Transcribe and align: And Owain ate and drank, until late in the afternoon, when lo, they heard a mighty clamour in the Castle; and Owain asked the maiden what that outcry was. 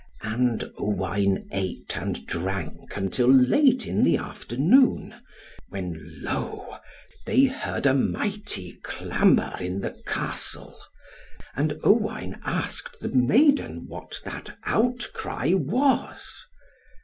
And 0.23 0.71
Owain 0.79 1.47
ate 1.51 1.95
and 1.95 2.25
drank, 2.25 2.97
until 2.97 3.31
late 3.31 3.85
in 3.85 4.03
the 4.03 4.17
afternoon, 4.17 5.13
when 5.69 6.23
lo, 6.23 6.77
they 7.27 7.43
heard 7.43 7.85
a 7.85 7.93
mighty 7.93 8.79
clamour 8.81 9.55
in 9.59 9.81
the 9.81 9.91
Castle; 10.07 10.75
and 11.55 11.73
Owain 11.83 12.41
asked 12.43 12.99
the 13.01 13.09
maiden 13.09 13.85
what 13.87 14.19
that 14.25 14.57
outcry 14.63 15.53
was. 15.53 16.47